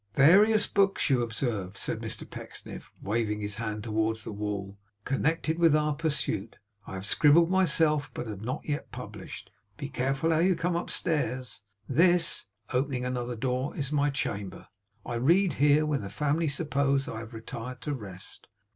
[0.15, 5.75] 'Various books you observe,' said Mr Pecksniff, waving his hand towards the wall, 'connected with
[5.75, 6.57] our pursuit.
[6.87, 9.51] I have scribbled myself, but have not yet published.
[9.77, 11.61] Be careful how you come upstairs.
[11.87, 14.69] This,' opening another door, 'is my chamber.
[15.05, 18.47] I read here when the family suppose I have retired to rest.